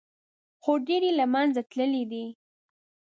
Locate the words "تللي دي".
1.71-2.25